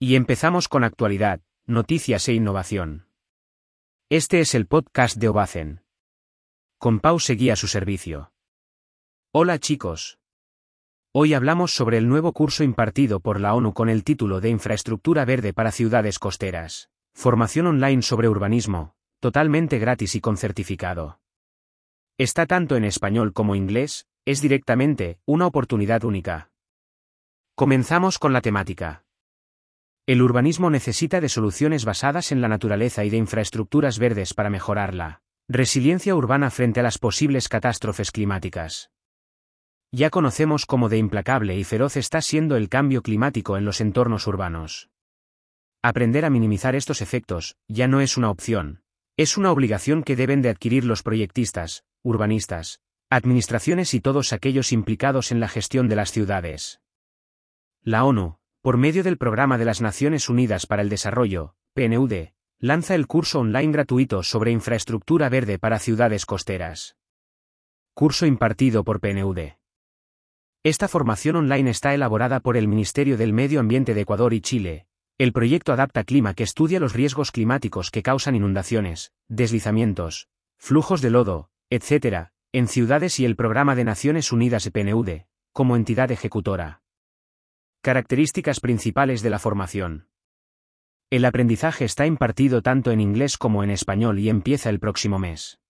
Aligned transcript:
Y 0.00 0.14
empezamos 0.14 0.68
con 0.68 0.84
actualidad, 0.84 1.40
noticias 1.66 2.28
e 2.28 2.32
innovación. 2.32 3.08
Este 4.08 4.38
es 4.38 4.54
el 4.54 4.68
podcast 4.68 5.16
de 5.16 5.28
Obacen. 5.28 5.82
Con 6.78 7.00
Pau 7.00 7.18
seguía 7.18 7.56
su 7.56 7.66
servicio. 7.66 8.32
Hola 9.32 9.58
chicos. 9.58 10.20
Hoy 11.12 11.34
hablamos 11.34 11.72
sobre 11.72 11.98
el 11.98 12.08
nuevo 12.08 12.32
curso 12.32 12.62
impartido 12.62 13.18
por 13.18 13.40
la 13.40 13.54
ONU 13.54 13.74
con 13.74 13.88
el 13.88 14.04
título 14.04 14.40
de 14.40 14.50
Infraestructura 14.50 15.24
Verde 15.24 15.52
para 15.52 15.72
Ciudades 15.72 16.20
Costeras. 16.20 16.90
Formación 17.12 17.66
online 17.66 18.02
sobre 18.02 18.28
urbanismo, 18.28 18.94
totalmente 19.18 19.80
gratis 19.80 20.14
y 20.14 20.20
con 20.20 20.36
certificado. 20.36 21.18
Está 22.18 22.46
tanto 22.46 22.76
en 22.76 22.84
español 22.84 23.32
como 23.32 23.56
inglés, 23.56 24.06
es 24.24 24.40
directamente 24.40 25.18
una 25.26 25.48
oportunidad 25.48 26.04
única. 26.04 26.52
Comenzamos 27.56 28.20
con 28.20 28.32
la 28.32 28.42
temática. 28.42 29.07
El 30.08 30.22
urbanismo 30.22 30.70
necesita 30.70 31.20
de 31.20 31.28
soluciones 31.28 31.84
basadas 31.84 32.32
en 32.32 32.40
la 32.40 32.48
naturaleza 32.48 33.04
y 33.04 33.10
de 33.10 33.18
infraestructuras 33.18 33.98
verdes 33.98 34.32
para 34.32 34.48
mejorarla. 34.48 35.20
Resiliencia 35.50 36.14
urbana 36.14 36.48
frente 36.48 36.80
a 36.80 36.82
las 36.82 36.96
posibles 36.96 37.50
catástrofes 37.50 38.10
climáticas. 38.10 38.90
Ya 39.92 40.08
conocemos 40.08 40.64
cómo 40.64 40.88
de 40.88 40.96
implacable 40.96 41.58
y 41.58 41.64
feroz 41.64 41.98
está 41.98 42.22
siendo 42.22 42.56
el 42.56 42.70
cambio 42.70 43.02
climático 43.02 43.58
en 43.58 43.66
los 43.66 43.82
entornos 43.82 44.26
urbanos. 44.26 44.88
Aprender 45.82 46.24
a 46.24 46.30
minimizar 46.30 46.74
estos 46.74 47.02
efectos 47.02 47.58
ya 47.68 47.86
no 47.86 48.00
es 48.00 48.16
una 48.16 48.30
opción, 48.30 48.80
es 49.18 49.36
una 49.36 49.52
obligación 49.52 50.02
que 50.02 50.16
deben 50.16 50.40
de 50.40 50.48
adquirir 50.48 50.86
los 50.86 51.02
proyectistas, 51.02 51.84
urbanistas, 52.02 52.80
administraciones 53.10 53.92
y 53.92 54.00
todos 54.00 54.32
aquellos 54.32 54.72
implicados 54.72 55.32
en 55.32 55.40
la 55.40 55.48
gestión 55.48 55.86
de 55.86 55.96
las 55.96 56.12
ciudades. 56.12 56.80
La 57.82 58.04
ONU, 58.04 58.38
por 58.68 58.76
medio 58.76 59.02
del 59.02 59.16
Programa 59.16 59.56
de 59.56 59.64
las 59.64 59.80
Naciones 59.80 60.28
Unidas 60.28 60.66
para 60.66 60.82
el 60.82 60.90
Desarrollo, 60.90 61.54
PNUD, 61.72 62.34
lanza 62.58 62.94
el 62.94 63.06
curso 63.06 63.40
online 63.40 63.72
gratuito 63.72 64.22
sobre 64.22 64.50
infraestructura 64.50 65.30
verde 65.30 65.58
para 65.58 65.78
ciudades 65.78 66.26
costeras. 66.26 66.94
Curso 67.94 68.26
impartido 68.26 68.84
por 68.84 69.00
PNUD. 69.00 69.38
Esta 70.62 70.86
formación 70.86 71.36
online 71.36 71.70
está 71.70 71.94
elaborada 71.94 72.40
por 72.40 72.58
el 72.58 72.68
Ministerio 72.68 73.16
del 73.16 73.32
Medio 73.32 73.60
Ambiente 73.60 73.94
de 73.94 74.02
Ecuador 74.02 74.34
y 74.34 74.42
Chile. 74.42 74.86
El 75.16 75.32
proyecto 75.32 75.72
Adapta 75.72 76.04
Clima 76.04 76.34
que 76.34 76.42
estudia 76.42 76.78
los 76.78 76.92
riesgos 76.92 77.32
climáticos 77.32 77.90
que 77.90 78.02
causan 78.02 78.36
inundaciones, 78.36 79.14
deslizamientos, 79.28 80.28
flujos 80.58 81.00
de 81.00 81.08
lodo, 81.08 81.48
etc., 81.70 82.32
en 82.52 82.68
ciudades 82.68 83.18
y 83.18 83.24
el 83.24 83.34
Programa 83.34 83.74
de 83.74 83.84
Naciones 83.84 84.30
Unidas 84.30 84.68
PNUD, 84.68 85.22
como 85.54 85.74
entidad 85.74 86.10
ejecutora. 86.10 86.82
Características 87.80 88.58
principales 88.58 89.22
de 89.22 89.30
la 89.30 89.38
formación. 89.38 90.08
El 91.10 91.24
aprendizaje 91.24 91.84
está 91.84 92.06
impartido 92.06 92.60
tanto 92.60 92.90
en 92.90 93.00
inglés 93.00 93.38
como 93.38 93.62
en 93.62 93.70
español 93.70 94.18
y 94.18 94.28
empieza 94.28 94.68
el 94.68 94.80
próximo 94.80 95.20
mes. 95.20 95.60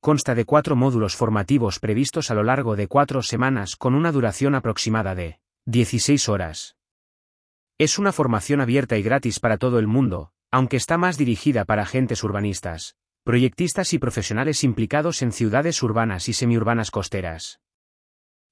Consta 0.00 0.36
de 0.36 0.44
cuatro 0.44 0.76
módulos 0.76 1.16
formativos 1.16 1.80
previstos 1.80 2.30
a 2.30 2.34
lo 2.34 2.44
largo 2.44 2.76
de 2.76 2.86
cuatro 2.86 3.22
semanas 3.22 3.74
con 3.74 3.96
una 3.96 4.12
duración 4.12 4.54
aproximada 4.54 5.16
de 5.16 5.40
16 5.66 6.28
horas. 6.28 6.76
Es 7.78 7.98
una 7.98 8.12
formación 8.12 8.60
abierta 8.60 8.96
y 8.96 9.02
gratis 9.02 9.40
para 9.40 9.58
todo 9.58 9.80
el 9.80 9.88
mundo, 9.88 10.30
aunque 10.52 10.76
está 10.76 10.98
más 10.98 11.18
dirigida 11.18 11.64
para 11.64 11.82
agentes 11.82 12.22
urbanistas, 12.22 12.96
proyectistas 13.24 13.92
y 13.92 13.98
profesionales 13.98 14.62
implicados 14.62 15.20
en 15.22 15.32
ciudades 15.32 15.82
urbanas 15.82 16.28
y 16.28 16.32
semiurbanas 16.32 16.92
costeras. 16.92 17.60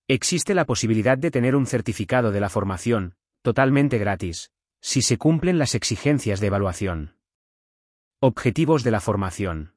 Existe 0.08 0.54
la 0.54 0.66
posibilidad 0.66 1.18
de 1.18 1.32
tener 1.32 1.56
un 1.56 1.66
certificado 1.66 2.30
de 2.30 2.38
la 2.38 2.48
formación, 2.48 3.16
totalmente 3.42 3.98
gratis, 3.98 4.52
si 4.80 5.02
se 5.02 5.18
cumplen 5.18 5.58
las 5.58 5.74
exigencias 5.74 6.38
de 6.38 6.46
evaluación. 6.46 7.16
Objetivos 8.20 8.84
de 8.84 8.92
la 8.92 9.00
formación. 9.00 9.74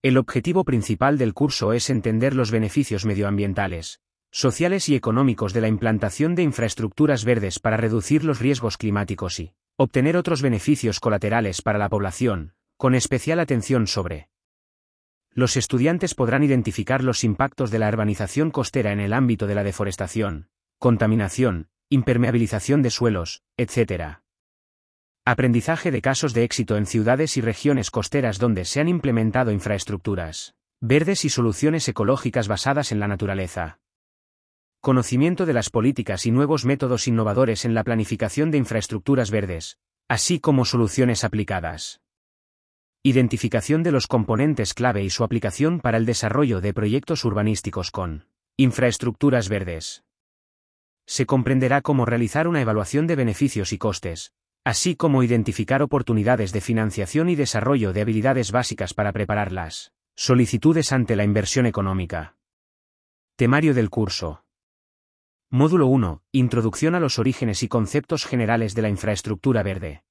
El 0.00 0.16
objetivo 0.16 0.64
principal 0.64 1.18
del 1.18 1.34
curso 1.34 1.74
es 1.74 1.90
entender 1.90 2.34
los 2.34 2.50
beneficios 2.50 3.04
medioambientales, 3.04 4.00
sociales 4.30 4.88
y 4.88 4.94
económicos 4.94 5.52
de 5.52 5.60
la 5.60 5.68
implantación 5.68 6.34
de 6.34 6.44
infraestructuras 6.44 7.26
verdes 7.26 7.58
para 7.58 7.76
reducir 7.76 8.24
los 8.24 8.38
riesgos 8.38 8.78
climáticos 8.78 9.40
y 9.40 9.52
obtener 9.76 10.16
otros 10.16 10.40
beneficios 10.40 11.00
colaterales 11.00 11.60
para 11.60 11.78
la 11.78 11.90
población, 11.90 12.54
con 12.78 12.94
especial 12.94 13.40
atención 13.40 13.88
sobre 13.88 14.30
los 15.34 15.56
estudiantes 15.56 16.14
podrán 16.14 16.42
identificar 16.42 17.04
los 17.04 17.24
impactos 17.24 17.70
de 17.70 17.78
la 17.78 17.88
urbanización 17.88 18.50
costera 18.50 18.92
en 18.92 19.00
el 19.00 19.12
ámbito 19.12 19.46
de 19.46 19.54
la 19.54 19.64
deforestación, 19.64 20.48
contaminación, 20.78 21.68
impermeabilización 21.90 22.82
de 22.82 22.90
suelos, 22.90 23.42
etc. 23.56 24.20
Aprendizaje 25.24 25.90
de 25.90 26.02
casos 26.02 26.34
de 26.34 26.44
éxito 26.44 26.76
en 26.76 26.86
ciudades 26.86 27.36
y 27.36 27.40
regiones 27.40 27.90
costeras 27.90 28.38
donde 28.38 28.64
se 28.64 28.80
han 28.80 28.88
implementado 28.88 29.52
infraestructuras 29.52 30.54
verdes 30.80 31.24
y 31.24 31.28
soluciones 31.28 31.88
ecológicas 31.88 32.46
basadas 32.46 32.92
en 32.92 33.00
la 33.00 33.08
naturaleza. 33.08 33.80
Conocimiento 34.80 35.44
de 35.44 35.52
las 35.52 35.70
políticas 35.70 36.24
y 36.24 36.30
nuevos 36.30 36.64
métodos 36.64 37.08
innovadores 37.08 37.64
en 37.64 37.74
la 37.74 37.82
planificación 37.82 38.52
de 38.52 38.58
infraestructuras 38.58 39.32
verdes, 39.32 39.78
así 40.08 40.38
como 40.38 40.64
soluciones 40.64 41.24
aplicadas. 41.24 42.00
Identificación 43.10 43.82
de 43.82 43.90
los 43.90 44.06
componentes 44.06 44.74
clave 44.74 45.02
y 45.02 45.08
su 45.08 45.24
aplicación 45.24 45.80
para 45.80 45.96
el 45.96 46.04
desarrollo 46.04 46.60
de 46.60 46.74
proyectos 46.74 47.24
urbanísticos 47.24 47.90
con 47.90 48.26
infraestructuras 48.58 49.48
verdes. 49.48 50.04
Se 51.06 51.24
comprenderá 51.24 51.80
cómo 51.80 52.04
realizar 52.04 52.46
una 52.46 52.60
evaluación 52.60 53.06
de 53.06 53.16
beneficios 53.16 53.72
y 53.72 53.78
costes, 53.78 54.34
así 54.62 54.94
como 54.94 55.22
identificar 55.22 55.80
oportunidades 55.80 56.52
de 56.52 56.60
financiación 56.60 57.30
y 57.30 57.34
desarrollo 57.34 57.94
de 57.94 58.02
habilidades 58.02 58.52
básicas 58.52 58.92
para 58.92 59.14
prepararlas. 59.14 59.94
Solicitudes 60.14 60.92
ante 60.92 61.16
la 61.16 61.24
inversión 61.24 61.64
económica. 61.64 62.36
Temario 63.36 63.72
del 63.72 63.88
curso. 63.88 64.44
Módulo 65.48 65.86
1. 65.86 66.24
Introducción 66.32 66.94
a 66.94 67.00
los 67.00 67.18
orígenes 67.18 67.62
y 67.62 67.68
conceptos 67.68 68.26
generales 68.26 68.74
de 68.74 68.82
la 68.82 68.90
infraestructura 68.90 69.62
verde. 69.62 70.02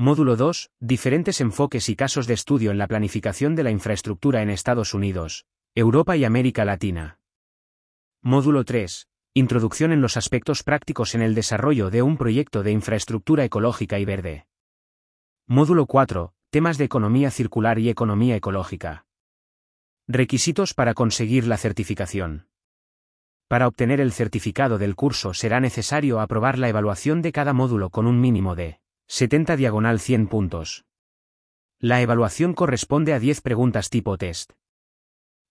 Módulo 0.00 0.34
2. 0.34 0.70
Diferentes 0.80 1.42
enfoques 1.42 1.90
y 1.90 1.94
casos 1.94 2.26
de 2.26 2.32
estudio 2.32 2.70
en 2.70 2.78
la 2.78 2.86
planificación 2.86 3.54
de 3.54 3.64
la 3.64 3.70
infraestructura 3.70 4.40
en 4.40 4.48
Estados 4.48 4.94
Unidos, 4.94 5.44
Europa 5.74 6.16
y 6.16 6.24
América 6.24 6.64
Latina. 6.64 7.18
Módulo 8.22 8.64
3. 8.64 9.10
Introducción 9.34 9.92
en 9.92 10.00
los 10.00 10.16
aspectos 10.16 10.62
prácticos 10.62 11.14
en 11.14 11.20
el 11.20 11.34
desarrollo 11.34 11.90
de 11.90 12.00
un 12.00 12.16
proyecto 12.16 12.62
de 12.62 12.72
infraestructura 12.72 13.44
ecológica 13.44 13.98
y 13.98 14.06
verde. 14.06 14.46
Módulo 15.46 15.84
4. 15.84 16.32
Temas 16.48 16.78
de 16.78 16.84
economía 16.84 17.30
circular 17.30 17.78
y 17.78 17.90
economía 17.90 18.36
ecológica. 18.36 19.04
Requisitos 20.08 20.72
para 20.72 20.94
conseguir 20.94 21.46
la 21.46 21.58
certificación. 21.58 22.48
Para 23.48 23.68
obtener 23.68 24.00
el 24.00 24.12
certificado 24.12 24.78
del 24.78 24.96
curso 24.96 25.34
será 25.34 25.60
necesario 25.60 26.20
aprobar 26.20 26.58
la 26.58 26.70
evaluación 26.70 27.20
de 27.20 27.32
cada 27.32 27.52
módulo 27.52 27.90
con 27.90 28.06
un 28.06 28.18
mínimo 28.18 28.56
de 28.56 28.79
70 29.12 29.56
diagonal 29.56 29.98
100 29.98 30.28
puntos. 30.28 30.84
La 31.80 32.00
evaluación 32.00 32.54
corresponde 32.54 33.12
a 33.12 33.18
10 33.18 33.40
preguntas 33.40 33.90
tipo 33.90 34.16
test. 34.16 34.52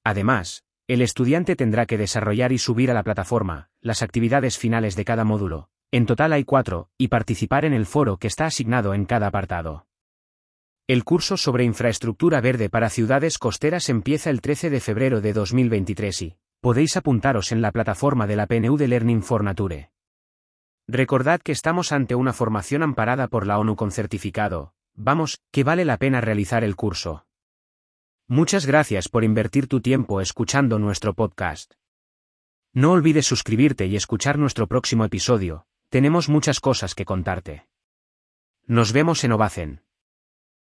Además, 0.01 0.63
el 0.87 1.01
estudiante 1.01 1.57
tendrá 1.57 1.85
que 1.85 1.97
desarrollar 1.97 2.53
y 2.53 2.57
subir 2.57 2.89
a 2.89 2.93
la 2.93 3.03
plataforma 3.03 3.69
las 3.81 4.01
actividades 4.01 4.57
finales 4.57 4.95
de 4.95 5.03
cada 5.03 5.25
módulo, 5.25 5.67
en 5.91 6.05
total 6.05 6.31
hay 6.31 6.45
cuatro, 6.45 6.87
y 6.97 7.09
participar 7.09 7.65
en 7.65 7.73
el 7.73 7.85
foro 7.85 8.15
que 8.15 8.27
está 8.27 8.45
asignado 8.45 8.93
en 8.93 9.03
cada 9.03 9.27
apartado. 9.27 9.87
El 10.87 11.03
curso 11.03 11.35
sobre 11.35 11.65
infraestructura 11.65 12.39
verde 12.39 12.69
para 12.69 12.89
ciudades 12.89 13.37
costeras 13.37 13.89
empieza 13.89 14.29
el 14.29 14.39
13 14.39 14.69
de 14.69 14.79
febrero 14.79 15.19
de 15.19 15.33
2023 15.33 16.21
y 16.21 16.37
podéis 16.61 16.95
apuntaros 16.95 17.51
en 17.51 17.61
la 17.61 17.73
plataforma 17.73 18.25
de 18.25 18.37
la 18.37 18.47
PNU 18.47 18.77
de 18.77 18.87
Learning 18.87 19.21
for 19.21 19.43
Nature. 19.43 19.91
Recordad 20.91 21.39
que 21.39 21.51
estamos 21.51 21.91
ante 21.91 22.15
una 22.15 22.33
formación 22.33 22.81
amparada 22.81 23.27
por 23.27 23.45
la 23.45 23.59
ONU 23.59 23.75
con 23.75 23.91
certificado. 23.91 24.73
Vamos, 24.95 25.37
que 25.51 25.63
vale 25.63 25.85
la 25.85 25.97
pena 25.97 26.19
realizar 26.19 26.63
el 26.63 26.75
curso. 26.75 27.27
Muchas 28.27 28.65
gracias 28.65 29.07
por 29.07 29.23
invertir 29.23 29.67
tu 29.67 29.81
tiempo 29.81 30.19
escuchando 30.19 30.79
nuestro 30.79 31.13
podcast. 31.13 31.75
No 32.73 32.91
olvides 32.91 33.27
suscribirte 33.27 33.85
y 33.85 33.95
escuchar 33.95 34.39
nuestro 34.39 34.65
próximo 34.65 35.05
episodio, 35.05 35.67
tenemos 35.89 36.27
muchas 36.27 36.59
cosas 36.59 36.95
que 36.95 37.05
contarte. 37.05 37.67
Nos 38.65 38.91
vemos 38.91 39.23
en 39.23 39.33
Ovacen. 39.33 39.83